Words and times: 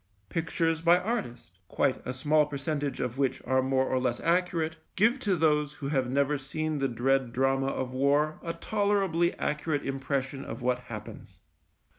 Pictures 0.29 0.81
by 0.81 0.97
artists, 0.97 1.59
quite 1.67 2.01
a 2.07 2.11
small 2.11 2.47
percentage 2.47 2.99
of 2.99 3.19
which 3.19 3.39
are 3.45 3.61
more 3.61 3.85
or 3.87 3.99
less 3.99 4.19
accurate, 4.21 4.77
give 4.95 5.19
to 5.19 5.35
those 5.35 5.73
who 5.73 5.89
have 5.89 6.09
never 6.09 6.39
seen 6.39 6.79
the 6.79 6.87
dread 6.87 7.31
drama 7.31 7.67
of 7.67 7.91
war 7.91 8.39
a 8.41 8.51
tolerably 8.53 9.35
accurate 9.35 9.85
impression 9.85 10.43
of 10.43 10.63
what 10.63 10.79
happens. 10.79 11.37